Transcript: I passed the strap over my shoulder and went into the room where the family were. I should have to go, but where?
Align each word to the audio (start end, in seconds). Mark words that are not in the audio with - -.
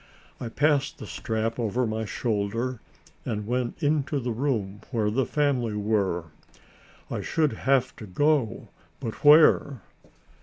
I 0.39 0.49
passed 0.49 0.97
the 0.97 1.05
strap 1.05 1.59
over 1.59 1.85
my 1.85 2.05
shoulder 2.05 2.81
and 3.23 3.45
went 3.45 3.83
into 3.83 4.19
the 4.19 4.31
room 4.31 4.81
where 4.89 5.11
the 5.11 5.27
family 5.27 5.75
were. 5.75 6.31
I 7.11 7.21
should 7.21 7.53
have 7.69 7.95
to 7.97 8.07
go, 8.07 8.69
but 8.99 9.23
where? 9.23 9.81